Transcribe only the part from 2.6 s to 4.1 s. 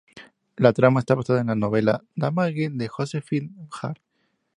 de Josephine Hart.